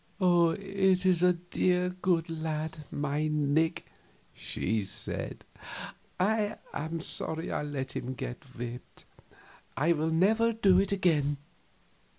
"It 0.19 1.05
is 1.05 1.21
a 1.21 1.33
dear, 1.33 1.89
good 1.89 2.27
lad, 2.27 2.85
my 2.91 3.27
Nick," 3.27 3.85
she 4.33 4.83
said. 4.83 5.45
"I 6.19 6.57
am 6.73 7.01
sorry 7.01 7.51
I 7.51 7.61
let 7.61 7.91
him 7.95 8.15
get 8.15 8.43
whipped; 8.57 9.05
I 9.77 9.91
will 9.93 10.09
never 10.09 10.53
do 10.53 10.79
it 10.79 10.91
again. 10.91 11.37